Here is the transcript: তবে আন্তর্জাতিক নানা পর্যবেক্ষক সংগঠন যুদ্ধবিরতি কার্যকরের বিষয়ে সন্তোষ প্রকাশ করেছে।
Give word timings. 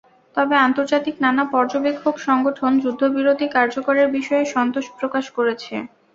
তবে 0.35 0.55
আন্তর্জাতিক 0.59 1.15
নানা 1.21 1.43
পর্যবেক্ষক 1.53 2.15
সংগঠন 2.27 2.71
যুদ্ধবিরতি 2.83 3.45
কার্যকরের 3.55 4.07
বিষয়ে 4.17 4.45
সন্তোষ 4.53 4.85
প্রকাশ 4.99 5.25
করেছে। 5.37 5.75